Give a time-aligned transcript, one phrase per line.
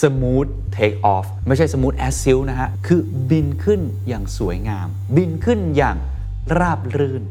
[0.00, 3.00] smooth take off ไม่ใช่ smooth as silk นะฮะ คือ
[3.30, 5.96] บินขึ้นอย่างสวยงาม บินขึ้นอย่าง
[6.58, 7.22] ราบรื่น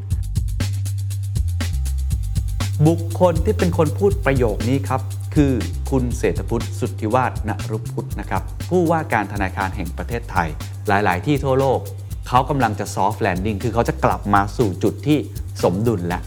[2.88, 5.02] บุคคลที่เป็นคนพูดประโยคนี้ครับ
[5.36, 5.54] คือ
[5.92, 10.50] คุณเศรษฐพุทธสุทธิวาฒนรุพุทธนะครับ ผู้ว่าการธนาคารแห่งประเทศไทย
[10.88, 11.80] หลาย ๆ ที่ทั่วโลก
[12.28, 15.18] เขากำลังจะ soft landing คือเขาจะกลับมาสู่จุดที่
[15.64, 16.24] สมดุลแล้ว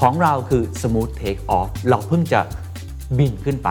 [0.00, 2.40] ของเราคือ smooth take off เราเพิ่งจะ
[3.18, 3.70] บินขึ้นไป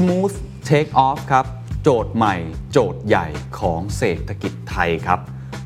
[0.00, 0.36] smooth
[0.68, 1.46] take off ครับ
[1.82, 2.34] โจทย์ใหม่
[2.72, 3.26] โจทย์ใหญ่
[3.58, 5.20] ของเศรษฐกิจไทยครับ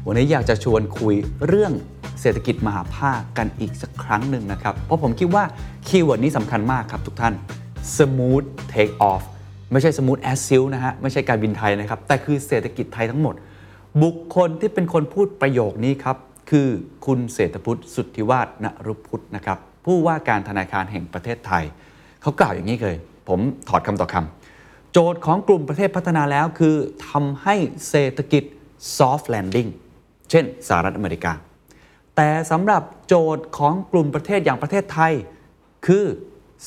[0.06, 1.14] วันนี้อยากจะชวนคุย
[1.46, 1.72] เรื่อง
[2.20, 5.44] เศรษฐกิจมหาภาคกันอีกสักครั้งหนึ่งนะครับ เพราะผมคิดว่า
[5.86, 7.34] คีย์เวิร์ดนี้สำคัญมากครับทุกท่าน
[7.96, 9.22] smooth take off
[9.72, 13.34] ไม่ใช่ smooth as silk นะฮะ ไม่ใช่การบินไทยนะครับ แต่คือเศรษฐกิจไทยทั้งหมด
[14.02, 16.16] บุคคลที่เป็นคนพูดประโยคนี้ครับ
[16.50, 16.68] คือ
[17.06, 21.64] คุณเศรษฐพุทธสุทธิวาฒนรุพุทธนะครับผู้ว่าการธนาคารแห่งประเทศไทย
[22.22, 26.76] เขากล่าวอย่างนี้เลย ผมถอดคำต่อคำโจทย์ของกลุ่มประเทศพัฒนาแล้วคือ
[27.08, 27.54] ทำให้
[27.88, 28.42] เศรษฐกิจ
[28.98, 29.70] soft landing
[30.30, 31.32] เช่นสหรัฐอเมริกา
[32.16, 35.12] แต่สำหรับโจทย์ของกลุ่มประเทศอย่างประเทศไทย
[35.86, 36.04] คือ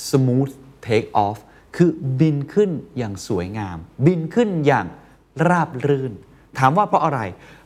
[0.09, 0.53] smooth
[0.87, 1.37] take off
[1.77, 4.87] คือบินขึ้นอย่างสวยงาม บินขึ้นอย่าง
[5.49, 6.13] ราบรื่น
[6.59, 7.19] ถามว่าเพราะอะไร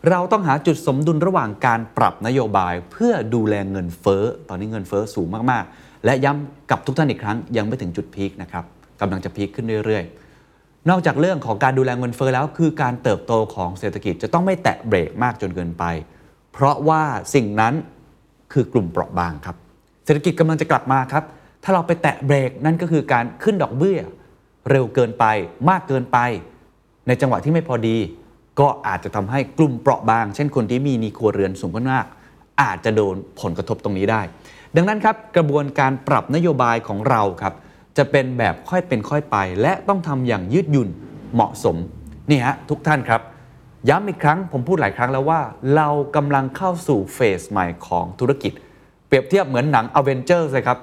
[0.09, 8.65] เราต้องหาจุดสมดุลระหว่างการปรับนโยบายเพื่อดูแลเงินเฟ้อ ตอนนี้เงินเฟ้อสูงมาก ๆ และย้ำกับทุกท่านอีกครั้งยังไม่ถึงจุดพีคนะครับ
[9.01, 15.83] กำลังจะพีคขึ้นเรื่อยๆ นอกจากเรื่องของการดูแลเงินเฟ้อแล้ว คือการเติบโตของเศรษฐกิจจะต้องไม่แตะเบรกมากจนเกินไป
[16.53, 17.01] เพราะว่า
[17.33, 17.73] สิ่งนั้น
[18.53, 19.55] คือกลุ่มเปราะบางครับ
[20.05, 21.23] เศรษฐกิจกำลังจะกลับมาครับ
[21.63, 23.99] ถ้าเราไปแตะเบรกนั่นก็คือการขึ้นดอกเบี้ย
[24.69, 25.25] เร็วเกินไป
[25.69, 26.17] มากเกินไป
[27.07, 27.97] ในจังหวะที่ไม่พอดี
[28.59, 32.05] ก็อาจจะทำให้กลุ่มเปราะบาง เช่นคนที่มีนีครัวเรือนสูงมาก
[32.61, 34.21] อาจจะโดนผลกระทบตรงนี้ได้
[34.75, 37.53] ดังนั้นครับกระบวนการปรับนโยบายของเราครับ
[37.97, 40.89] จะเป็นแบบค่อยเป็นค่อยไป และต้องทำอย่างยืดหยุ่น
[41.33, 41.77] เหมาะสม
[42.29, 43.21] นี่ฮะทุกท่านครับ
[43.89, 45.41] ย้ำอีกครั้งผมพูดหลายครั้งแล้วว่า
[45.75, 48.53] เรากำลังเข้าสู่เฟสใหม่ของธุรกิจ
[49.07, 50.77] เปรียบเทียบเหมือนหนัง a v e n g e r s เลยครับ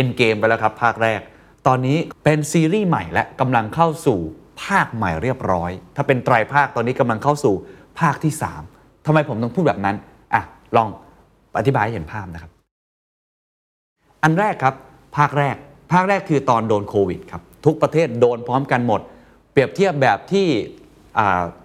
[0.00, 1.20] End Game ไปแล้วครับ ภาคแรก
[1.66, 4.18] ตอนนี้เป็นซีรีส์ใหม่และกำลังเข้าสู่
[4.64, 7.54] ภาคใหม่เรียบร้อย ถ้าเป็นไตรภาคตอนนี้กำลังเข้าสู่
[8.00, 8.32] ภาคที่
[8.68, 9.96] 3ทำไมผมต้องพูดแบบนั้น
[10.34, 10.42] อะ
[10.76, 10.88] ลอง
[11.58, 12.50] อธิบายให้เห็นภาพนะครับ
[14.22, 14.74] อันแรกครับ
[15.16, 15.56] ภาคแรก
[15.92, 19.00] ภาคแรกคือตอนโดนโควิดครับทุกประเทศโดนพร้อมกันหมด
[19.52, 20.46] เปรียบเทียบแบบที่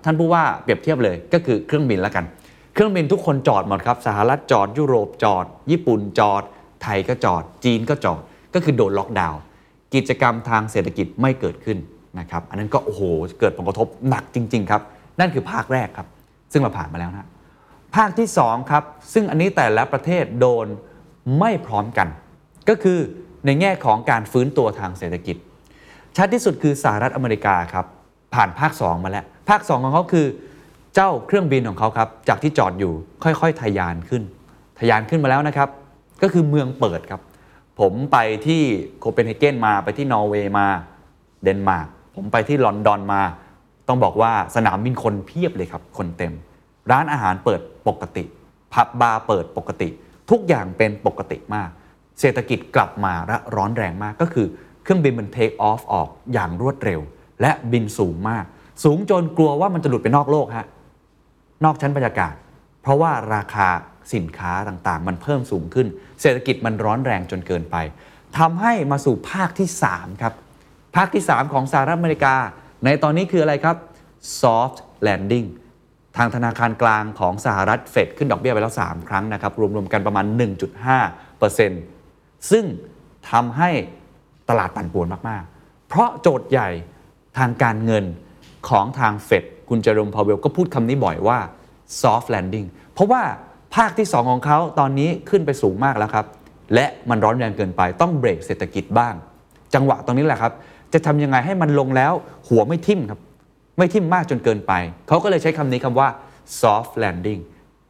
[0.04, 2.26] ท่านผู้ว่าเปรียบเทียบเลยก็คือเครื่องบินแล้วกัน
[2.74, 6.44] เครื่องบินทุกคนจอดหมดครับสหรัฐจอดยุโรปจอด ญี่ปุ่นจอด
[6.84, 8.22] ไทยก็จอด จีนก็จอด
[8.54, 9.42] ก็คือโดนล็อกดาวน์
[9.94, 11.78] กิจกรรมทางเศรษฐกิจไม่เกิดขึ้น
[12.20, 13.02] นะครับอันนั้นก็โอ้โห
[13.40, 14.82] เกิดผลกระทบหนักจริง ๆ ครับ
[15.20, 16.08] นั่นคือภาคแรกครับ
[16.52, 17.30] ซึ่งเราผ่านมาแล้วนะ
[17.96, 20.68] ภาคที่2ครับซึ่งอันนี้แต่ละประเทศโดน
[21.40, 22.08] ไม่พร้อมกัน
[22.70, 23.00] ก็คือ
[23.46, 25.38] ในแง่ของการฟื้นตัวทางเศรษฐกิจ
[26.18, 27.86] ชัดที่สุดคือสหรัฐอเมริกาครับ
[28.34, 30.28] ผ่านภาค 2 มาแล้ว ภาค 2 ของเขาคือ
[30.96, 34.24] เจ้าเครื่องบินของเขาครับ จากที่จอดอยู่ค่อยๆ ทะยานขึ้น
[34.80, 35.70] ทะยานขึ้นมาแล้วนะครับ
[36.22, 37.22] ก็คือเมืองเปิดครับ
[37.80, 38.18] ผมไป
[38.48, 38.62] ที่
[39.00, 40.68] โคเปนเฮเกนมาไปที่นอร์เวย์มา
[41.44, 43.22] เดนมาร์กผมไปที่ลอนดอนมา
[43.88, 46.34] ต้องบอกว่าสนามบินคนเพียบเลยครับ คนเต็ม
[46.92, 48.24] ร้านอาหารเปิดปกติ
[48.74, 49.90] ผับบาร์เปิดปกติ
[50.30, 51.70] ทุกอย่างเป็นปกติมาก
[52.20, 54.48] เศรษฐกิจกลับมาและร้อนแรงมากก็คือ
[54.84, 57.00] เครื่องบินมันเทคออฟออกอย่างรวดเร็ว
[57.42, 58.46] และบินสูงมาก
[58.84, 60.68] สูงจนกลัวว่ามันจะหลุดไปนอกโลกฮะ
[61.66, 62.34] นอกชั้นบรรยากาศ
[62.82, 63.68] เพราะว่าราคา
[64.14, 65.88] สินค้าต่างๆ มันเพิ่มสูงขึ้น
[66.22, 67.76] เศรษฐกิจมันร้อนแรงจนเกินไป
[68.38, 70.34] ทำให้มาสู่ภาคที่ 3 ครับ
[70.96, 72.36] ภาคที่ 3 ของสหรัฐอเมริกา
[72.86, 73.78] ในตอนนี้คืออะไรครับ
[74.42, 74.78] soft
[75.08, 75.48] landing
[76.18, 81.70] ทางธนาคารกลางของสหรัฐเฟดขึ้นดอกเบี้ยไปแล้ว 3 ครั้งนะครับ รวมๆกันประมาณ 1.5%ซึ่
[82.52, 82.66] ซึ่ง
[83.32, 83.70] ทำให้
[84.50, 86.70] ตลาดปั่นป่วนมาก ๆ เพราะโจทย์ใหญ่
[87.38, 88.06] ทางการเงิน
[88.70, 91.40] ของทางเฟดคุณเจอร์มพาวเวลก็พูดคำนี้บ่อยว่า
[92.02, 93.22] soft landing เพราะว่า
[93.76, 96.26] ภาคที่ 2 ของเขาตอนนี้ขึ้นไปสูงมากแล้วครับ
[96.74, 99.14] และมันร้อนแรงเกินไปต้องเบรกเศรษฐกิจบ้าง
[99.74, 100.54] จังหวะตรงนี้แหละครับ
[100.94, 102.14] จะทำยังไงให้มันลงแล้ว
[102.48, 103.20] หัวไม่ทิ่มครับ
[103.78, 104.74] ไม่ทิ่มมากจนเกินไป
[105.08, 106.08] เขาก็เลยใช้คำนี้คำว่า
[106.62, 107.42] soft landing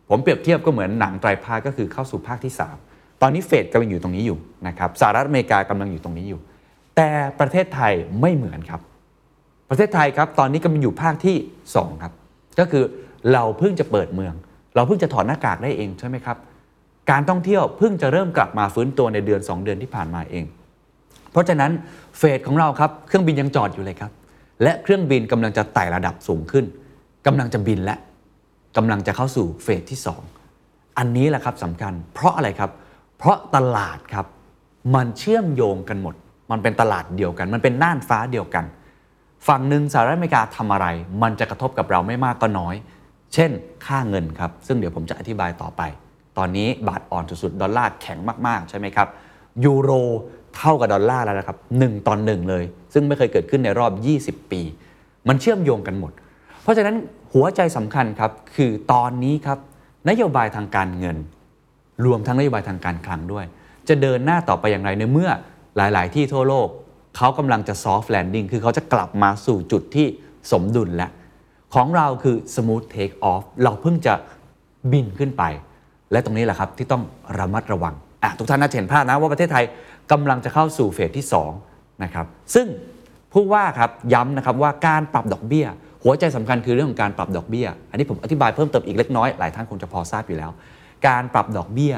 [0.09, 2.88] ผมเปรียบเทียบก็เหมือนหนังไตรภาคก็คือเข้าสู่ภาคที่ 3
[3.21, 4.37] ตอนนี้เฟดกำลังอยู่ตรงนี้อยู่
[4.67, 6.39] นะครับสหรัฐอเมริกากำลังอยู่ตรงนี้อยู่
[6.95, 8.81] แต่ประเทศไทยไม่เหมือนครับ
[9.69, 11.37] ประเทศไทยครับตอนนี้กำลังอยู่ภาคที่
[11.73, 12.13] 2ครับ
[12.59, 12.83] ก็คือ
[13.33, 14.33] เราเพิ่งจะเปิดเมือง
[14.75, 16.37] เราเพิ่งจะถอดหน้ากากได้เองใช่ไหมครับ
[17.11, 20.45] การท่องเที่ยวเพิ่งจะเริ่มกลับมาฟื้นตัวในเดือน 2 เดือนที่ผ่านมาเอง
[21.31, 21.71] เพราะฉะนั้น
[22.17, 24.11] เฟสของเราครับเครื่องบินยังจอดอยู่เลยครับ
[24.63, 26.65] และเครื่องบินกำลังจะไต่ระดับสูงขึ้น
[27.25, 27.95] กำลังจะบินและ
[28.77, 29.99] กำลังจะเข้าสู่เฟสที่
[30.47, 32.71] 2 อันนี้แหละครับสำคัญ เพราะอะไรครับ
[33.19, 34.25] เพราะตลาดครับ
[34.95, 36.15] มันเชื่อมโยงกันหมด
[36.51, 38.65] มันเป็นตลาดเดียวกัน มันเป็นน่านฟ้าเดียวกัน
[39.47, 40.87] ฝั่งหนึ่งสหรัฐอเมริกาทำอะไร
[41.21, 42.75] มันจะกระทบกับเราไม่มากก็น้อย
[43.33, 43.51] เช่น
[43.85, 45.81] ค่าเงินครับ ซึ่งเดี๋ยวผมจะอธิบายต่อไป
[46.37, 48.17] ตอนนี้บาทอ่อนสุดๆดอลลาร์แข็ง
[48.47, 49.07] มากๆ ใช่ไหมครับ
[49.65, 49.91] ยูโร
[50.57, 52.63] เท่ากับดอลลาร์แล้วนะครับ1ต่อหนึ่งเลย
[52.93, 53.91] ซึ่งไม่เคยเกิดขึ้นในรอบ
[54.41, 54.61] 20 ปี
[55.27, 56.11] มันเชื่อมโยงกันหมด
[56.61, 56.95] เพราะฉะนั้น
[57.33, 59.59] หัวใจสำคัญครับคือตอนนี้ครับ
[60.09, 61.17] นโยบายทางการเงิน
[62.05, 63.45] รวมทั้งนโยบายทางการคลังด้วย
[63.89, 65.29] จะเดินหน้าต่อไปอย่างไรในเมื่อ
[65.77, 66.67] หลาย ๆ ที่ทั่วโลก
[67.17, 70.07] เขากำลังจะ soft landing คือเขาจะกลับมาสู่จุดที่
[70.51, 71.11] สมดุลแล้ว
[71.73, 74.13] ของเราคือ smooth take off เราเพิ่งจะ
[74.91, 75.43] บินขึ้นไป
[76.11, 77.03] และตรงนี้แหละครับที่ต้อง
[77.37, 77.93] ระมัดระวัง
[78.39, 79.65] ทุกท่านน่าจะเห็นภาพนะว่าประเทศไทย
[80.11, 81.25] กำลังจะเข้าสู่เฟสที่
[81.63, 82.25] 2นะครับ
[82.55, 82.67] ซึ่ง
[83.33, 85.65] ผู้ว่าครับย้ำนะครับว่าการปรับดอกเบี้ย
[86.03, 90.51] หัวใจสำคัญคือเรื่องของการปรับดอกเบี้ย อันนี้ผมอธิบายเพิ่มเติมอีกเล็กน้อยหลายท่านคงจะพอทราบอยู่แล้ว
[91.07, 91.93] การปรับดอกเบี้ย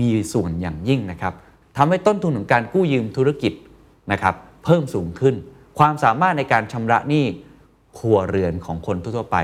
[0.00, 1.32] มีส่วนอย่างยิ่งนะครับ
[1.76, 3.52] ทำให้ต้นทุนของการกู้ยืมธุรกิจ
[4.12, 5.34] นะครับเพิ่มสูงขึ้น
[5.78, 7.24] ความสามารถในการชำระหนี้
[7.98, 9.36] ครัวเรือนของคนทั่วๆไป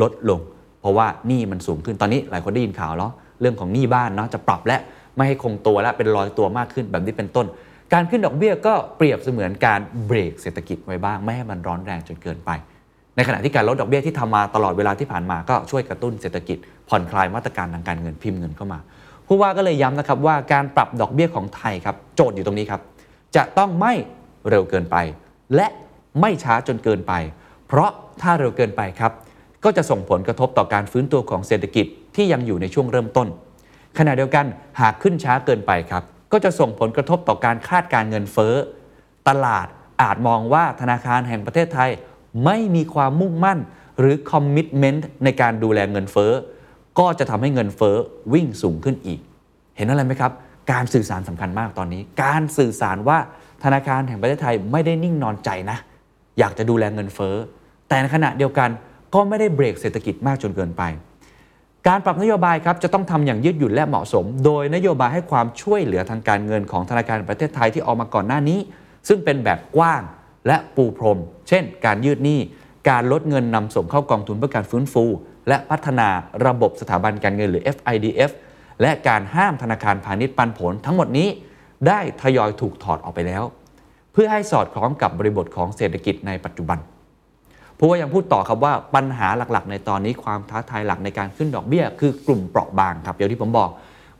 [0.00, 0.40] ลดลง
[0.80, 3.10] เพราะว่าหนี้มันสูงขึ้นตอนนี้หลายคนได้ยินข่าวแล้ว
[3.40, 4.78] เรื่องของหนี้บ้านเนาะจะปรับและ
[5.16, 7.46] ไม่ให้คงตัวและเป็นรอยตัวมากขึ้นแบบนี้เป็นต้น
[7.92, 12.50] การขึ้นดอกเบี้ยก็เปรียบเสมือนการเบรกเศรษฐกิจไว้บ้างไม่ให้มันร้อนแรงจนเกินไป
[13.16, 16.58] ในขณะที่การลดดอกเบี้ยที่ทำมาตลอดเวลาที่ผ่านมาก็ช่วยกระตุ้นเศรษฐกิจ
[16.88, 18.78] ผ่อนคลายมาตรการทางการเงินพิมพ์เงินเข้ามา
[19.26, 22.80] ผู้ว่าก็เลยย้ำนะครับว่าการปรับดอกเบี้ยของไทยครับโจทย์อยู่ตรงนี้ครับ
[23.36, 23.92] จะต้องไม่
[24.48, 24.96] เร็วเกินไป
[25.54, 25.66] และ
[26.20, 27.12] ไม่ช้าจนเกินไป
[27.66, 27.90] เพราะ
[28.22, 29.12] ถ้าเร็วเกินไปครับ
[29.64, 31.86] ก็จะส่งผลกระทบต่อการฟื้นตัวของเศรษฐกิจ
[32.16, 33.28] ที่ยังอยู่ในช่วงเริ่มต้น
[33.98, 34.46] ขณะเดียวกัน
[34.80, 36.02] หากขึ้นช้าเกินไปครับ
[36.32, 38.54] ก็จะส่งผลกระทบต่อการคาดการเงินเฟ้อ
[39.28, 39.66] ตลาด
[40.02, 41.90] อาจมองว่าธนาคารแห่งประเทศไทย
[42.44, 43.58] ไม่มีความมุ่งมั่น
[44.00, 46.32] หรือคอมมิชเมนต์ในการดูแลเงินเฟ้อ
[46.98, 47.96] ก็จะทำให้เงินเฟ้อ
[48.32, 49.20] วิ่งสูงขึ้นอีก
[49.76, 50.32] เห็นอะไรไหมครับ
[50.72, 53.18] การสื่อสารสำคัญมากตอนนี้ การสื่อสารว่า
[53.64, 55.78] ธนาคารแห่งประเทศไทยไม่ได้นิ่งนอนใจนะ
[56.38, 57.34] อยากจะดูแลเงินเฟ้อ
[57.88, 58.70] แต่ในขณะเดียวกัน
[59.14, 60.82] ก็ไม่ได้เบรกเศรษฐกิจมากจนเกินไป
[61.88, 68.58] การปรับนโยบายครับจะต้องทำอย่างยืดหยุ่นและเหมาะสม โดยนโยบายให้ความช่วยเหลือทางการเงินของธนาคารแห่งประเทศไทยที่ออกมาก่อนหน้านี้
[69.08, 70.02] ซึ่งเป็นแบบกว้าง
[70.46, 72.40] และปูพรม เช่น การยืดหนี้
[72.88, 75.04] การลดเงินนำส่งเข้ากองทุนเพื่อการฟื้นฟู
[75.48, 76.08] และพัฒนา
[76.46, 78.30] ระบบสถาบันการเงินหรือ FIDF
[78.82, 81.28] และการห้ามธนาคารพาณิชย์ปันผลทั้งหมดนี้
[81.86, 83.42] ได้ทยอยถูกถอดออกไปแล้ว
[84.12, 86.78] เพื่อให้สอดคล้องกับบริบทของเศรษฐกิจในปัจจุบัน
[87.78, 93.70] ผู้ว่ายังพูดต่อครับว่าปัญหาหลักๆ ในตอนนี้ความท้าทายหลักในการขึ้นดอกเบี้ย คือกลุ่มเปราะบางครับอย่างที่ผมบอก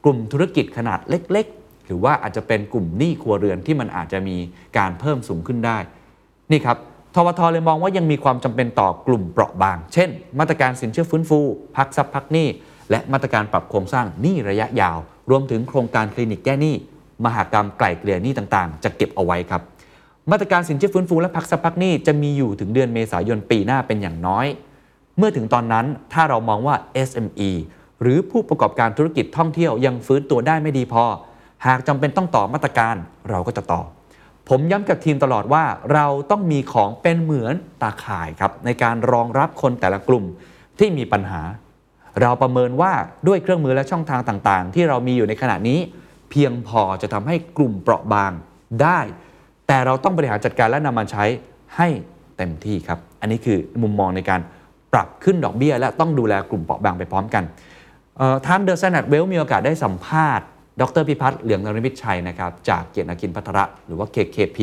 [0.04, 4.36] กลุ่มธุรกิจขนาดเล็ก ๆ หรือว่าอาจจะเป็นกลุ่มหนี้ครัวเรือนที่มันอาจจะมี
[4.78, 5.78] การเพิ่มสูงขึ้นได้
[6.50, 6.76] นี่ครับ
[7.14, 10.08] ทวทเลยมองว่ายังมีความจำเป็นต่อกลุ่มเปราะบาง เช่น
[10.38, 11.38] มาตรการสินเชื่อฟื้นฟู
[11.76, 12.48] พักทรัพย์พักหนี้
[12.90, 14.98] และมาตรการปรับโครงสร้างหนี้ระยะยาว
[15.30, 16.74] รวมถึงโครงการคลินิกแก้หนี้
[17.24, 19.62] มหากรรมไกล่เกลี่ยหนี้ต่างๆ จะเก็บเอาไว้ครับ
[20.30, 24.46] มาตรการสินเชื่อฟื้นฟูและพักทรัพย์พักหนี้จะมีอยู่ถึงเดือนเมษายนปีหน้าเป็นอย่างน้อย
[25.18, 26.76] เมื่อถึงตอนนั้นถ้าเรามองว่า
[27.08, 27.50] SME
[28.02, 31.04] หรือผู้ประกอบการธุรกิจท่องเที่ยวยังฟื้นตัวได้ไม่ดีพอ
[31.66, 32.96] หากจำเป็นต้องต่อมาตรการ
[33.30, 33.80] เราก็จะต่อ
[34.48, 40.24] ผมย้ำกับทีมตลอดว่าเราต้องมีของเป็นเหมือนตาข่ายครับในการรองรับคนแต่ละกลุ่ม
[40.78, 41.42] ที่มีปัญหา
[42.20, 42.92] เราประเมินว่า
[43.26, 45.78] ด้วยเครื่องมือและช่องทางต่างๆ ที่เรามีอยู่ในขณะนี้
[46.30, 48.32] เพียงพอจะทำให้กลุ่มเปราะบาง
[48.82, 49.00] ได้
[49.66, 51.24] แต่เราต้องบริหารจัดการและนำมาใช้
[51.76, 51.88] ให้
[52.36, 54.40] เต็มที่ครับ อันนี้คือมุมมองในการ
[54.92, 57.44] ปรับขึ้นดอกเบี้ย และต้องดูแลกลุ่มเปราะบางไปพร้อมกัน
[58.16, 60.46] เอ่างเดอะ a แน d เวลมีโอกาสได้สัมภาษณ์
[60.80, 64.58] ดรพิพัฒน์เหลืองนรมิตชัยนะครับจากเกียรตินาคินพัทระหรือว่า KKP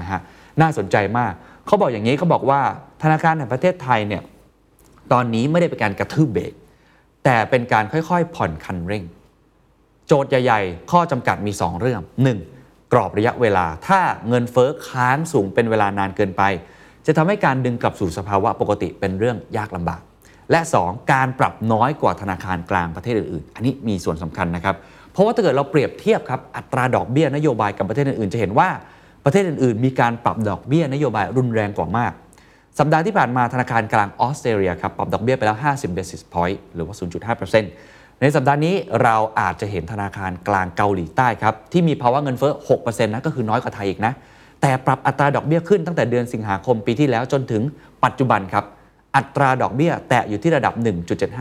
[0.00, 0.20] นะฮะ
[0.60, 1.32] น่าสนใจมาก
[1.66, 2.60] เขาบอกอย่างนี้เขาบอกว่า
[3.02, 4.22] ธนาคารแห่งประเทศไทยเนี่ย
[5.12, 6.52] ตอนนี้ไม่ได้เป็นการกระทืบเบรก
[7.24, 9.04] แต่เป็นการค่อยๆ ผ่อนคันเร่ง
[10.06, 12.00] โจทย์ใหญ่ๆ ข้อจำกัดมี 2 เรื่อง
[12.46, 12.92] 1.
[12.92, 16.42] กรอบระยะเวลาถ้าเงินเฟ้อค้างสูงเป็นเวลานานเกินไป
[17.06, 20.02] จะทำให้การดึงกลับสู่สภาวะปกติเป็นเรื่องยากลำบาก
[20.50, 21.12] และ 2.
[21.12, 24.76] การปรับน้อยกว่าธนาคารกลางประเทศอื่นๆ อันนี้มีส่วนสำคัญนะครับ
[25.12, 28.68] เพราะว่าถ้าเกิดเราเปรียบเทียบครับอัตราดอกเบี้ยนโยบายกับประเทศอื่นๆ จะเห็นว่า
[29.24, 32.12] ประเทศอื่นๆ มีการปรับดอกเบี้ยนโยบายรุนแรงกว่ามาก
[32.78, 36.94] สัปดาห์ที่ผ่านมาธนาคารกลางออสเตรเลียครับปรับดอกเบี้ยไปแล้ว 50 basis point หรือว่า
[37.58, 44.12] 0.5%ในสัปดาห์นี้เราอาจจะเห็นธนาคารกลางเกาหลีใต้ครับที่มีภาวะเงินเฟ้อ 6%นะก็คือน้อยกว่าไทยอีกนะ
[44.60, 47.62] แต่ปรับอัตราดอกเบี้ยขึ้นตั้งแต่เดือนสิงหาคมปีที่แล้วจนถึง
[48.04, 48.64] ปัจจุบันครับ
[49.16, 50.74] อัตราดอกเบี้ยแตะอยู่ที่ระดับ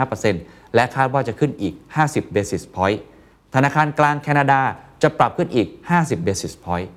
[0.03, 1.73] 1.75%และคาดว่าจะขึ้นอีก
[2.05, 2.99] 50 basis point
[3.55, 4.61] ธนาคารกลางแคนาดา
[5.03, 6.89] จะปรับขึ้นอีก 50 basis point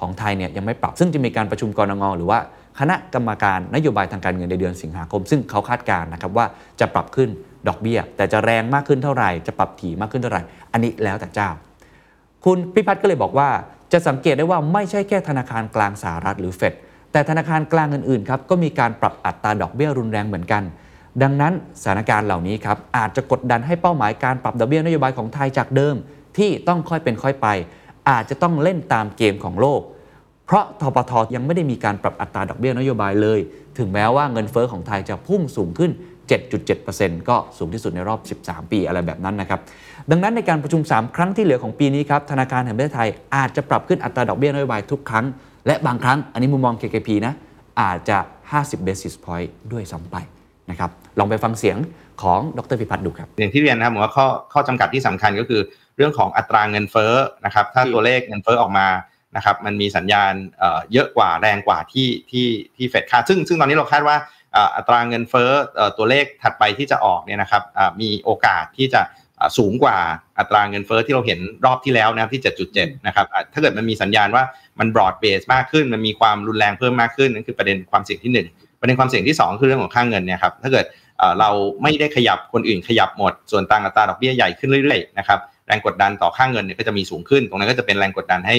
[0.04, 2.38] องไทยเนี่ยยังไม่ปรับ ซึ่งจะมีการประชุมกรงงหรือว่า
[2.78, 6.46] คณะกรรมการนโยบายทางการเงินในเดือนสิงหาคม ซึ่งเขาคาดการณ์นะครับว่า
[6.80, 7.28] จะปรับขึ้น
[7.68, 11.48] ดอกเบี้ย แต่จะแรงมากขึ้นเท่าไหร่ จะปรับถี่มากขึ้นเท่าไหร่ อันนี้แล้วแต่เจ้า
[12.44, 13.48] คุณพิพัฒน์ก็เลยบอกว่า
[13.92, 16.74] จะสังเกตได้ว่าไม่ใช่แค่ธนาคารกลางสหรัฐหรือเฟด
[17.12, 20.62] แต่ธนาคารกลางอื่นๆครับก็มีการปรับอัตราดอกเบี้ยรุนแรงเหมือนกัน
[21.22, 25.94] ดังนั้นสถานการณ์เหล่านี้ครับอาจจะกดดันให้เป้าหมายการปรับดอกเบี้ยนโยบายของไทยจากเดิม
[26.36, 27.48] ที่ต้องค่อยเป็นค่อยไป
[28.10, 29.80] อาจจะต้องเล่นตามเกมของโลก
[30.46, 33.40] เพราะทปทยังไม่ได้มีการปรับอัตราดอกเบี้ยนโยบายเลย
[33.78, 35.90] ถึงแม้ว่าเงินเฟอ้อของไทยจะพุ่งสูงขึ้น
[36.58, 39.60] 7.7%ก็สูงที่สุดในรอบ 13 ปีอะไรแบบนั้นนะครับ
[40.10, 45.26] ดังนั้นในการประชุม 3 ครั้งที่เหลือของปีนี้ครับธนาคารแห่งประเทศไทยอาจจะปรับขึ้นอัตราดอกเบี้ยนโยบายทุกครั้ง
[45.66, 47.34] และบางครั้งอันนี้มุมมอง KKP นะ
[47.80, 48.18] อาจจะ
[48.52, 50.16] 50 basis point ด้วยซ้ำไป
[50.70, 51.76] นะครับลองไปฟังเสียง
[52.22, 55.60] ของดรพิพัฒน์ดูครับอย่างที่เรียนนะครับผมว่าข้อข้อจำกัดที่สำคัญก็คือ
[55.96, 57.12] เรื่องของอัตราเงินเฟ้อ
[57.44, 58.88] นะครับถ้าตัวเลขเงินเฟ้อออกมา
[59.36, 62.46] นะครับมันมีสัญญาณเอ่อเยอะกว่าแรงกว่าที่ที่
[62.76, 64.16] ที่เฟดคาดซึ่งซึ่งตอนนี้เราคาดว่า
[64.56, 69.02] อ่าอัตราเงินเฟ้อเอ่อตัวเลขถัดไปที่จะออกเนี่ยนะครับอ่ามีโอกาสที่จะ
[69.40, 69.96] อ่าสูงกว่า
[70.38, 72.42] อัตราเงินเฟ้อที่เราเห็นรอบที่แล้วนะครับที่
[72.74, 74.44] 7.7 นะครับอ่าถ้าเกิดมันมีสัญญาณว่า
[74.78, 78.48] มัน broad base มากขึ้น มันมีความรุนแรงเพิ่มมากขึ้นนั่นคือประเด็นความเสี่ยงที่หนึ่ง
[78.80, 80.84] ประเด็นความเสี่ยงที่สองคือเรื่องของค่าเงินเนี่ยครับถ้าเกิด
[81.40, 81.50] เรา
[81.82, 88.56] ไม่ได้ขยับคนอื่นขยับหมด ส่วนต่างอัตราดอกเบี้ยใหญ่ขึ้นเรื่อยๆนะครับแรงกดดันต่อค่าเงินเนี่ยก็จะมีสูงขึ้น ตรงนั้นก็จะเป็นแรงกดดันให้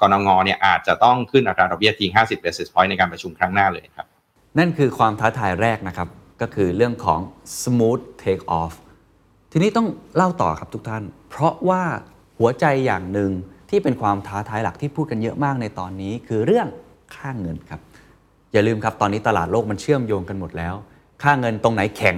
[0.00, 4.06] กรงงเนี่ยอาจจะต้องขึ้นอัตราดอกเบี้ยทิ้ง50 basis point ในการประชุมครั้งหน้าเลยครับ
[4.58, 6.08] นั่นคือความท้าทายแรกนะครับ
[6.40, 7.20] ก็คือเรื่องของ
[7.62, 8.74] smooth take off
[9.52, 9.86] ทีนี้ต้อง
[10.16, 11.82] เล่าต่อครับทุกท่าน เพราะว่า
[12.38, 13.30] หัวใจอย่างหนึ่ง
[13.70, 16.66] ที่เป็นความท้าทายหลักที่พูดกันเยอะมากในตอนนี้ คือเรื่อง
[17.16, 17.80] ค่าเงินครับ
[18.56, 20.74] อย่าลืมครับตอนนี้ตลาดโลกมันเชื่อมโยงกันหมดแล้ว
[21.22, 22.16] ค่าเงินตรงไหนแข็ง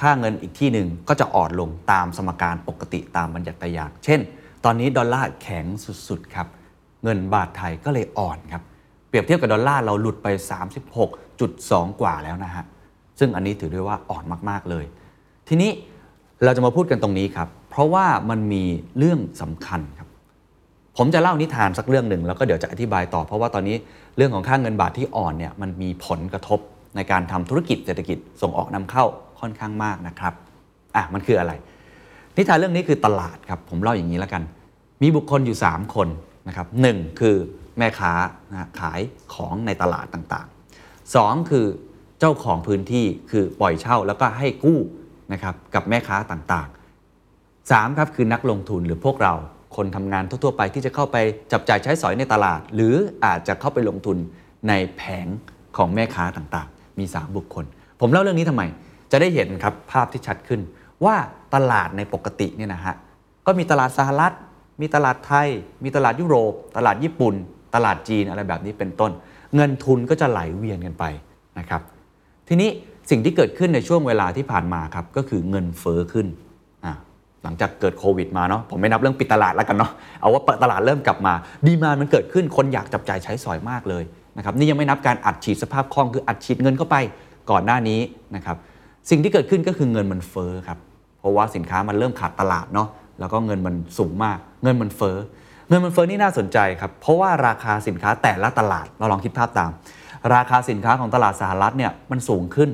[0.00, 4.20] ค่าเงินอีกที่หนึ่งก็จะอ่อนลงตามสมการปกติตามบัญญัติยากเช่น
[4.64, 5.64] ตอนนี้ดอลลาร์แข็ง
[6.08, 6.46] สุดๆครับ
[7.04, 8.62] เงินบาทไทยก็เลยอ่อนครับ
[9.08, 10.28] เปรียบเทียบกับดอลลาร์เราหลุดไป
[10.94, 12.64] 36.2 กว่าแล้วนะฮะ
[13.18, 14.84] ซึ่งอันนี้ถือได้ว่าอ่อนมากๆเลย
[15.48, 15.70] ทีนี้
[16.44, 18.64] เราจะมาพูดกันตรงนี้ครับเพราะว่ามันมี
[18.98, 20.09] เรื่องสำคัญครับ
[21.02, 23.76] ผมจะเล่านิทานสักเรื่องหนึ่งแล้วก็เดี๋ยวจะอธิบายต่อ เพราะว่าตอนนี้
[24.16, 26.60] เรื่องของค่าเงินบาทที่อ่อนเนี่ยมันมีผลกระทบ
[26.96, 29.04] ในการทำธุรกิจเศรษฐกิจส่งออกนำเข้า
[29.40, 30.34] ค่อนข้างมากนะครับ
[30.96, 31.52] อะมันคืออะไร
[32.36, 34.42] นิทานเรื่องนี้คือตลาดครับผมเล่าอย่างนี้แล้วกัน
[35.02, 36.08] มีบุคคลอยู่ 3 คน
[36.48, 37.36] นะครับหนึ่งคือ
[37.78, 38.12] แม่ค้า
[38.50, 39.00] นะขาย
[39.34, 41.66] ของในตลาดต่างๆสองคือ
[42.20, 44.80] เจ้าของพื้นที่คือปล่อยเช่าแล้วก็ให้กู้
[45.32, 49.34] นะครับกับแม่ค้าต่างๆ 3 ครับคือนักลงทุนหรือพวกเรา
[49.76, 51.16] คนทำงานทั่ว ๆ ไปที่จะเข้าไป
[51.52, 54.16] จับจ่ายใช้สอยในตลาด หรืออาจจะเข้าไปลงทุน
[54.68, 55.26] ในแผง
[55.76, 57.64] ของแม่ค้าต่างๆ มี 3 บุคคล
[58.00, 58.62] ผมเล่าเรื่องนี้ทำไม
[59.12, 60.60] จะได้เห็นครับภาพที่ชัดขึ้น
[61.04, 61.16] ว่า
[61.54, 62.94] ตลาดในปกติเนี่ยนะฮะ
[63.46, 64.34] ก็มีตลาดสหรัฐ
[64.80, 65.48] มีตลาดไทย
[65.84, 67.34] มีตลาดยุโรป ตลาดญี่ปุ่น
[67.74, 69.10] ตลาดจีนอะไรแบบนี้เป็นต้น
[69.54, 71.04] เงินทุนก็จะไหลเวียนกันไป
[71.58, 71.82] นะครับ
[72.48, 72.70] ทีนี้
[73.10, 76.26] สิ่งที่เกิดขึ้นในช่วงเวลาที่ผ่านมาครับก็คือเงินเฟ้อขึ้น
[77.44, 81.34] หลังจากเกิดโควิดมาเนาะผมไม่นับเรื่องปิดตลาดแล้วกันเนาะเอาว่าเปิดตลาดเริ่มกลับมา
[81.66, 84.04] ดีมานมันเกิดขึ้นคนอยากจับจ่ายใช้สอยมากเลย
[84.36, 86.96] นะครับนี่ยังไม่นับการอัดฉีดสภาพคล่องคืออัดฉีดเงินเข้าไป
[87.50, 88.00] ก่อนหน้านี้
[88.36, 88.56] นะครับ
[89.10, 90.78] สิ่งที่เกิดขึ้นก็คือเงินมันเฟ้อครับ
[91.18, 92.88] เพราะว่าสินค้ามันเริ่มขาดตลาดเนาะ
[93.20, 95.16] แล้วก็เงินมันสูงมาก เงินมันเฟ้อ
[95.68, 99.70] เงินมันเฟ้อนี่น่าสนใจครับเพราะว่าราคาสินค้าแต่ละตลาดเราลองคิดภาพตาม
[100.34, 102.70] ราคาสินค้าของตลาดสหรัฐเนี่ยมันสูงขึ้น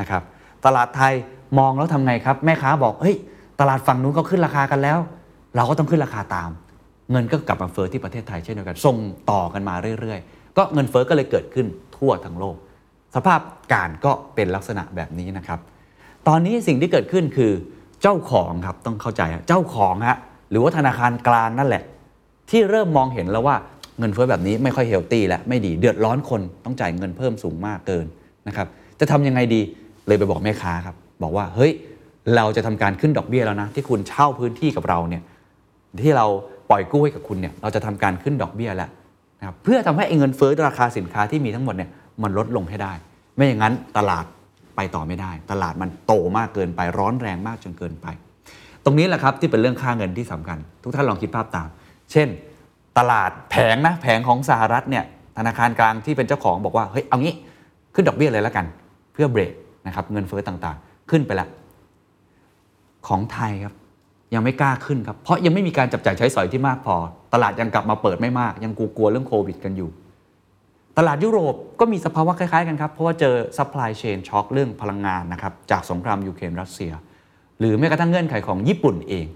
[0.00, 0.22] นะครับ
[0.66, 1.12] ตลาดไทย
[1.58, 3.16] มองแล้วทำไงครับ แม่ค้าบอกเฮ้ย
[3.60, 4.98] ตลาดฝั่งนู้นเขาขึ้นราคากันแล้ว
[5.56, 6.50] เราก็ต้องขึ้นราคาตาม
[7.10, 8.96] เงินก็กลับมาเฟ้อที่ประเทศไทยเช่นเดียวกันส่ง
[9.30, 12.56] ต่อกันมาเรื่อยๆ ก็เงินเฟ้อก็เลยเกิดขึ้นทั่วทั้งโลก
[13.14, 13.40] สภาพ
[13.72, 15.58] การก็เป็นลักษณะแบบนี้นะครับ
[16.28, 17.52] ตอนนี้สิ่งที่เกิดขึ้นคือ
[18.02, 20.18] เจ้าของครับต้องเข้าใจเจ้าของฮะ
[20.50, 21.82] หรือว่าธนาคารกลางนั่นแหละ
[22.50, 23.56] ที่เริ่มมองเห็นแล้วว่า
[23.98, 28.06] เงินเฟ้อแบบนี้ไม่ค่อยเฮลตี้และไม่ดีเดือดร้อนคนต้องจ่ายเงินเพิ่มสูงมากเกิน
[28.48, 28.66] นะครับ
[29.00, 29.60] จะทำยังไงดี
[30.06, 31.72] เลยไปบอกแม่ค้าครับบอกว่าเฮ้ย
[32.36, 35.22] เราจะทำการขึ้นดอกเบี้ยแล้วนะ ที่คุณเช่าพื้นที่กับเราเนี่ย
[36.02, 36.26] ที่เรา
[36.70, 38.90] ปล่อยกู้ให้กับคุณเนี่ยเราจะทำการขึ้นดอกเบี้ยแล้ว
[39.38, 41.90] นะครับเพื่อทำให้เงินเฟ้อราคาสินค้าที่มีทั้งหมดเนี่ย
[42.22, 42.92] มันลดลงให้ได้
[43.36, 44.24] ไม่อย่างนั้นตลาด
[44.76, 48.06] ไปต่อไม่ได้ ตลาดมันโตมากเกินไปร้อนแรงมากจนเกินไป
[48.84, 51.68] ตรงนี้แหละครับที่เป็นเรื่องค่าเงินที่สำคัญ ทุกท่านลองคิดภาพตาม
[52.12, 52.28] เช่น
[52.98, 55.04] ตลาดแผงนะแผงของสหรัฐเนี่ย
[55.38, 57.34] ธนาคารกลางที่เป็นเจ้าของบอกว่าเฮ้ยเอางี้
[57.94, 58.66] ขึ้นดอกเบี้ยเลยแล้วกัน
[59.12, 59.52] เพื่อเบรก
[59.86, 61.48] นะครับเงินเฟ้อต่างๆ ขึ้นไปล้ว
[63.08, 63.74] ของไทยครับ
[64.34, 66.96] ยังไม่กล้าขึ้นครับ เพราะยังไม่มีการจับจ่ายใช้สอยที่มากพอ
[67.34, 69.90] ตลาดยังกลับมาเปิดไม่มาก ยังกลัวๆเรื่องโควิดกันอยู่
[70.98, 76.92] ตลาดยุโรปก็มีสภาวะคล้ายๆกันครับ เพราะว่าเจอ supply chain shock เรื่องพลังงานนะครับจากสงครามยูเครนรัสเซีย
[77.60, 79.26] หรือแม้กระทั่งเงื่อนไขของญี่ปุ่นเอง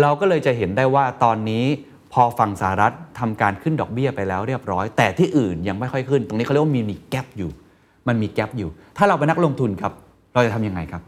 [0.00, 1.64] เราก็เลยจะเห็นได้ว่าตอนนี้
[2.12, 7.50] พอฝั่งสหรัฐทำการขึ้นดอกเบี้ยไปแล้วเรียบร้อย แต่ที่อื่นยังไม่ค่อยขึ้น ตรงนี้เขาเรียกว่ามีมีแกลบอยู่
[8.08, 9.92] มันมีแกลบอยู่ ถ้าเราเป็นนักลงทุนครับ
[10.34, 11.02] เราจะทำยังไงครับ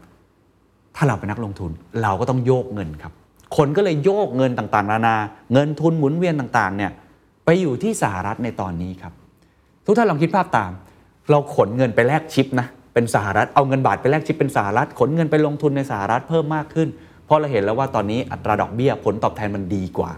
[1.03, 1.71] ถ้าเราเป็นนักลงทุน
[2.03, 3.13] เราก็ต้องโยกเงินครับ
[3.57, 5.15] คนก็เลยโยกเงินต่างๆนานา
[5.53, 6.91] เงินทุนหมุนเวียนต่างๆเนี่ย
[7.45, 9.13] ไปอยู่ที่สหรัฐในตอนนี้ครับ
[9.85, 10.71] ทุกท่านลองคิดภาพตาม
[11.29, 16.87] เราขนเงินไปแลกชิปนะเป็นสหรัฐเอาเงินบาทไปแลกชิปเป็นสหรัฐ ขนเงินไปลงทุนในสหรัฐเพิ่มมากขึ้น
[17.25, 20.11] เพราะเราเห็นแล้วว่าตอนนี้อัตราดอกเบี้ยผลตอบแทนมันดีกว่า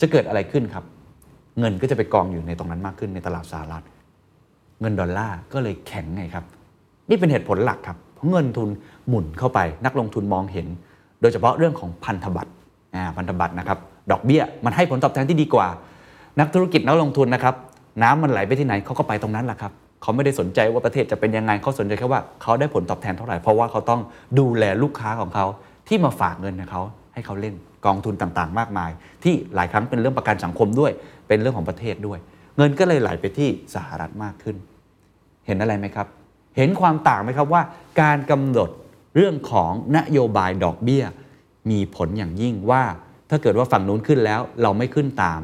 [0.00, 0.84] จะเกิดอะไรขึ้นครับ
[1.58, 3.84] เงินก็จะไปกองอยู่ในตรงนั้นมากขึ้นในตลาดสหรัฐ
[4.80, 6.44] เงินดอลลาร์ก็เลยแข็งไงครับ
[7.10, 7.98] นี่เป็นเหตุผลหลักครับ
[8.28, 8.68] เงินทุน
[9.08, 10.66] หมุนเข้าไป นักลงทุนมองเห็น
[11.20, 12.52] โดยเฉพาะเรื่องของพันธบัตร
[13.16, 13.78] พันธบัตรนะครับ
[14.10, 15.66] ดอกเบี้ยมันให้ผลตอบแทนที่ดีกว่า
[16.40, 17.54] นักธุรกิจนักลงทุนนะครับ
[18.02, 24.00] น้ำมันไหลไปที่ไหนเขาก็ไปตรงนั้นแหละครับเขาไม่ได้สนใจว่าประเทศจะเป็นยังไงเขาสนใจแค่ว่าเขาได้ผลตอบแทนเท่าไหร่เพราะว่าเขาต้อง
[24.38, 25.46] ดูแลลูกค้าของเขา
[25.88, 26.82] ที่มาฝากเงินให้เขา
[27.14, 27.54] ให้เขาเล่น
[27.86, 28.90] กองทุนต่างๆ มากมาย
[29.24, 30.92] ที่หลายครั้งเป็นเรื่องประกันสังคมด้วย
[31.28, 32.18] เป็นเรื่องของประเทศด้วย
[32.56, 34.56] เงินก็เลยไหลไปที่สหรัฐมากขึ้น
[35.46, 36.06] เห็นอะไรไหมครับ
[36.56, 37.62] เห็นความต่างไหมครับว่า
[38.00, 38.70] การกำหนด
[39.16, 41.04] เรื่องของนโยบายดอกเบี้ย
[41.70, 42.82] มีผลอย่างยิ่งว่า
[43.30, 45.40] ถ้าเกิดว่าฝั่งนู้นขึ้นแล้วเราไม่ขึ้นตาม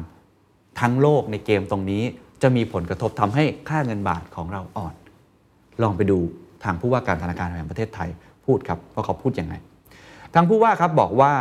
[0.79, 2.03] ทั้งโลกในเกมตรงนี้
[2.41, 4.95] จะมีผลกระทบทำให้ค่าเงินบาทของเราอ่อน
[5.81, 6.19] ลองไปดู
[6.63, 8.09] ทางผู้ว่าการธนาคารแห่งประเทศไทย
[8.45, 9.53] พูดครับว่าเขาพูดยังไง
[10.33, 11.33] ทางผู้ว่าครับบอกว่า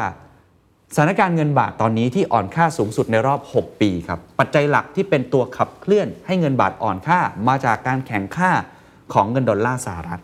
[0.95, 8.51] สถานการณ์เงินบาทตอนนี้ที่อ่อนค่าสูงสุดในรอบ 6 ปีครับ ปัจจัยหลักที่เป็นตัวขับเคลื่อนให้เงินบาทอ่อนค่ามาจากการแข่งค่า
[9.13, 10.21] ของเงินดอลลาร์สหรัฐ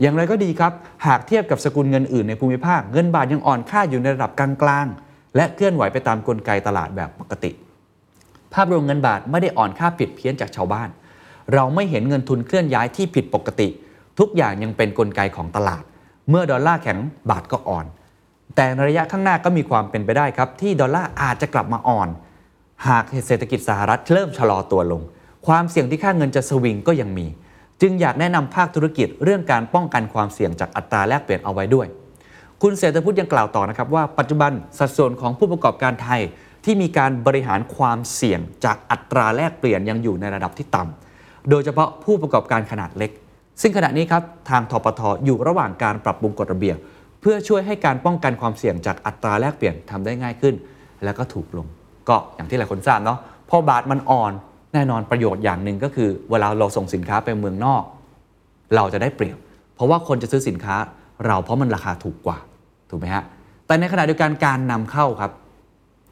[0.00, 0.72] อย่างไรก็ดีครับ
[1.06, 7.50] หากเทียบกับสกุลเงินอื่นในภูมิภาค เงินบาทยังอ่อนค่าอยู่ในระดับกลางๆ และเคลื่อนไหวไปตามกลไกตลาดแบบปกติ
[8.54, 10.88] ภาพรวมเงินบาทไม่ได้อ่อนค่าผิดเพี้ยนจากชาวบ้าน
[11.54, 13.68] เราไม่เห็นเงินทุนเคลื่อนย้ายที่ผิดปกติ
[14.18, 15.82] ทุกอย่างยังเป็นนกลไกของตลาด
[16.30, 16.98] เมื่อดอลลาร์แข็ง
[17.30, 17.86] บาทก็อ่อน
[18.56, 22.08] แต่ในระยะข้างหน้าก็มีความเป็นไปได้ครับที่ดอลลาร์อาจจะกลับมาอ่อน
[22.88, 25.02] หากเศรษฐกิจสหรัฐเริ่มชะลอตัวลง
[25.46, 27.26] ความเสี่ยงที่ค่าเงินจะสวิงก็ยังมี
[27.82, 31.86] จึงอยากแนะนำภาคธุรกิจเรื่องการป้องกันความเสี่ยงจากอัตราแลกเปลี่ยนเอาไว้ด้วย
[32.62, 36.20] คุณเศรษฐพุทธยังกล่าวต่อนะครับว่าปัจจุบันสัดส่วนของผู้ประกอบการไทย
[36.64, 43.10] ที่มีการบริหารความเสี่ยงจากอัตราแลกเปลี่ยนยังอยู่ในระดับที่ต่ำโดยเฉพาะผู้ประกอบการขนาดเล็ก
[43.62, 46.76] ซึ่งขณะนี้ครับทางทปทอยู่ระหว่างการปรับปรุงกฎระเบียบ
[47.20, 50.54] เพื่อช่วยให้การป้องกันความเสี่ยงจากอัตราแลกเปลี่ยนทำได้ง่ายขึ้น
[51.04, 51.66] และก็ถูกลง
[52.08, 53.18] ก็อย่างที่หลายคนทราบเนาะ
[53.50, 54.32] พอบาทมันอ่อน
[54.78, 57.82] น่นอนประโยชน์อย่างหนึ่งก็คือเวลาเราส่งสินค้าไปเมืองนอก
[58.76, 59.38] เราจะได้เปรียบ
[59.74, 60.76] เพราะว่าคนจะซื้อสินค้า
[61.26, 62.38] เราเพราะมันราคาถูกกว่า
[62.90, 63.24] ถูกไหมฮะ
[63.66, 65.32] แต่ในขณะเดียวกันการนำเข้าครับ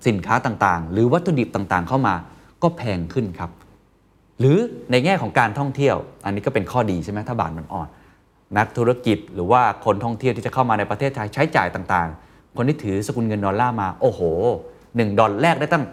[0.09, 2.15] สินค้าต่างๆ หรือวัตถุดิบต่างๆ เข้ามา
[2.63, 3.51] ก็แพงขึ้นครับ
[4.39, 4.57] หรือ
[4.91, 7.89] ในแง่ของการท่องเที่ยว อันนี้ก็เป็นข้อดีใช่ไหมถ้าบาทมันอ่อน
[8.59, 14.21] นักธุรกิจหรือว่าคนท่องเที่ยวที่จะเข้ามาในประเทศไทยใช้จ่ายต่างๆ คนที่ถือสกุลเงินดอลลาร์มาโอ้โห
[14.75, 15.85] 1ดอลแรกได้ตั้ง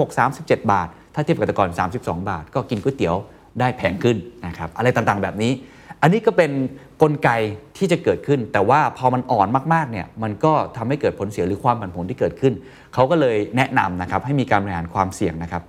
[0.00, 3.14] 36-37 บาท ถ้าเทียบกับแต่ก่อน 32 บาท ก็กินก๋วยเตี๋ยว
[3.60, 5.52] ได้แพงขึ้นนะครับอะไรต่างๆแบบนี้
[6.02, 6.50] อันนี้ก็เป็น
[7.02, 7.30] กลไก
[7.76, 12.52] ที่จะเกิดขึ้น แต่ว่าพอมันอ่อนมากๆเนี่ยมันก็ทำให้เกิดผลเสียหรือความผันผวนที่เกิดขึ้น
[12.94, 15.62] เขาก็เลยแนะนำนะครับให้มีการบริหารความเสี่ยงนะครับ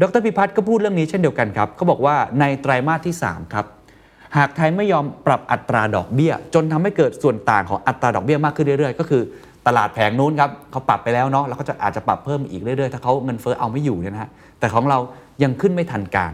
[0.00, 3.66] ดรพิพัฒน์ก็พูดเรื่องนี้เช่นเดียวกันครับเขาบอกว่าในไตรมาสที่3ครับ
[4.36, 9.22] หากไทยไม่ยอมปรับอัตราดอกเบี้ย จนทำให้เกิดส่วนต่างของอัตราดอกเบี้ยมากขึ้นเรื่อยๆ ก็คือ
[9.66, 14.98] ตลาดแผงนู้นครับเขาปรับไปแล้วเนาะแล้วก็จะอาจจะปรับเพิ่มอีกเรื่อยๆ ถ้าเขาเงินเฟ้อเอาไม่อยู่เนี่ยนะฮะแต่ของเรา
[15.42, 16.32] ยังขึ้นไม่ทันการ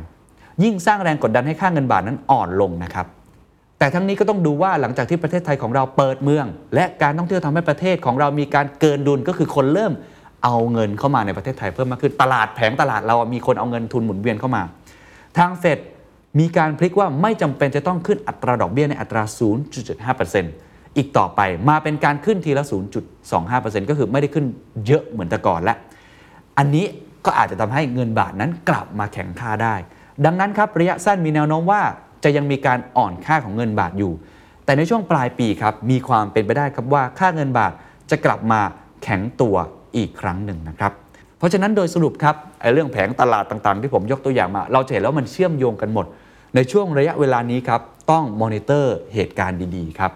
[0.62, 3.06] ยิ่งสร้างแรงกดดันให้ค่าเงินบาทนั้นอ่อนลงนะครับ
[3.78, 9.92] แต่ทั้งนี้ก็ต้องดูว่าหลังจากที่ประเทศไทยของเราเปิดเมือง และการท่องเที่ยวทำให้ประเทศของเรามีการเกินดุลก็คือคนเริ่ม
[10.44, 14.62] เอาเงินเข้ามาในประเทศไทยเพิ่มมากขึ้นตลาดแผงตลาดเรามีคนเอาเงินทุนหมุนเวียนเข้ามา
[15.38, 15.78] ทางเฟด
[16.38, 19.22] มีการพลิกว่าไม่จำเป็นจะต้องขึ้นอัตราดอกเบี้ยในอัตรา
[20.02, 22.64] 0.75% อีกต่อไปมาเป็นการขึ้นทีละ
[23.26, 24.46] 0.25%ก็คือไม่ได้ขึ้น
[24.86, 25.76] เยอะเหมือนแต่ก่อนแล้ว
[26.58, 26.86] อันนี้
[27.26, 29.74] ก็อาจจะทำให้เงินบาทนั้นกลับมาแข็งค่าได้
[30.24, 31.82] ดังนั้นครับระยะสั้นมีแนวโน้มว่า
[32.24, 34.12] จะยังมีการอ่อนค่าของเงินบาทอยู่
[34.64, 37.72] แต่ในช่วงปลายปีครับมีความเป็นไปได้ครับว่าค่าเงินบาท
[38.10, 38.60] จะกลับมา
[39.02, 39.56] แข็งตัว
[39.96, 40.92] อีกครั้งหนึ่งนะครับ
[41.38, 46.06] เพราะฉะนั้นโดยสรุปครับไอ้เรื่องแผงตลาดต่างๆ ที่ผมยกตัวอย่างมา เราจะเห็นแล้วมันเชื่อมโยงกันหมด
[46.54, 50.12] ในช่วงระยะเวลานี้ครับต้องมอนิเตอร์เหตุการณ์ดีๆครับ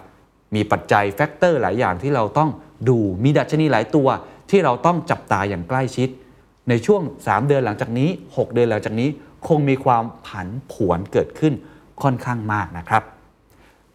[0.57, 2.51] มีปัจจัย factor หลายอย่างที่เราต้อง
[2.89, 4.09] ดูมีดัชนีหลายตัว
[4.51, 6.09] ที่เราต้องจับตาอย่างใกล้ชิด
[6.69, 9.09] ในช่วง 3 เดือนหลังจากนี้ 6 เดือนหลังจากนี้
[9.49, 11.55] คงมีความผันผวนเกิดขึ้น
[12.03, 13.03] ค่อนข้างมากนะครับ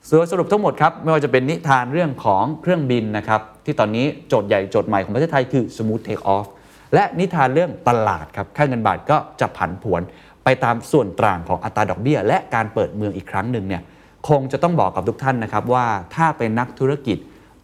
[0.07, 6.47] ส่วนสรุปทั้งหมดครับไม่ว่าจะเป็นนิทานเรื่องของเครื่องบินนะครับที่ตอนนี้โจทย์ใหญ่โจทย์ใหม่ของประเทศไทยคือ smooth take off
[6.93, 10.01] และนิทานเรื่องตลาดครับค่าเงินบาทก็จะผันผวน
[10.43, 13.81] ไปตามส่วนต่างของอัตราดอกเบี้ย และการเปิดเมืองอีกครั้งหนึ่งเนี่ย
[14.29, 17.17] คงจะต้องบอกกับทุกท่านนะครับว่าถ้าเป็นนักธุรกิจ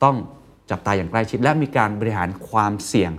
[0.03, 0.15] ต้อง
[0.69, 3.11] จับตาอย่างใกล้ชิด และมีการบริหารความเสี่ยง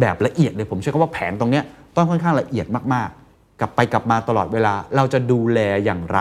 [0.00, 1.60] แบบละเอียดเลยผมใช้คำว่าแผนตรงนี้
[1.96, 6.20] ต้องค่อนข้างละเอียดมากๆ กลับไปกลับมาตลอดเวลา เราจะดูแลอย่างไร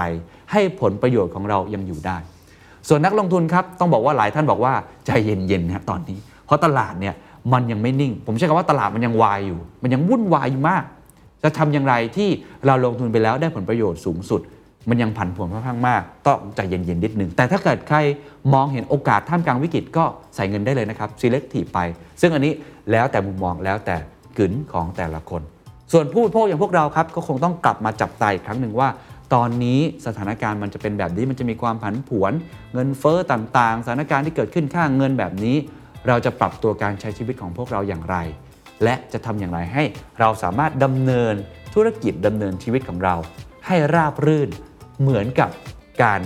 [0.51, 2.17] ให้ผลประโยชน์ของเรายังอยู่ได้
[2.88, 4.73] ส่วนนักลงทุนครับต้องบอกว่าหลายท่านบอกว่า
[5.05, 7.15] ใจเย็นๆนะตอนนี้ เพราะตลาดเนี่ย
[7.53, 10.83] มันยังไม่นิ่ง ผมใช้คำว่าตลาดมันยังวายอยู่ มันยังวุ่นวายอยู่มาก
[11.43, 12.29] จะทำอย่างไรที่
[12.65, 14.41] เราลงทุนไปแล้วได้ผลประโยชน์สูงสุด
[14.89, 17.98] มันยังผันผวนค่อนข้างมากต้องใจเย็นๆนิดนึง แต่ถ้าเกิดใคร
[18.54, 21.80] มองเห็นโอกาสท่ามกลางวิกฤตก็ใส่เงินได้เลยนะครับ selective ไป
[22.22, 22.54] ซึ่งอันนี้
[22.91, 23.96] แล้วแต่มุมมองแล้วแต่
[24.38, 25.41] กึนของแต่ละคน
[25.91, 28.89] ส่วนผู้บริโภคอย่างพวกเราครับก็คงต้องกลับมาจับตาอีกครั้งหนึ่งว่า
[29.34, 32.34] ตอนนี้สถานการณ์มันจะเป็นแบบนี้มันจะมีความผันผวน
[32.74, 35.56] เงินเฟ้อต่างๆ สถานการณ์ที่เกิดขึ้นค่างเงินแบบนี้
[36.08, 38.17] เราจะปรับตัวการใช้ชีวิตของพวกเราอย่างไร
[38.84, 39.84] และจะทำอย่างไรให้
[40.19, 41.36] เราสามารถดำเนิน
[41.74, 43.15] ธุรกิจดำเนินชีวิตของเรา
[43.67, 44.50] ให้ราบรื่น
[44.99, 45.49] เหมือนกับ
[46.03, 46.21] การ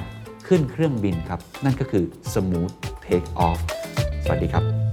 [0.48, 2.04] ขึ้นเครื่องบินครับ นั่นก็คือ
[2.34, 2.74] smooth
[3.06, 3.60] take off
[4.24, 4.87] สวัสดีครับ